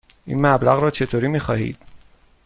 [0.25, 1.77] این مبلغ را چطوری می خواهید؟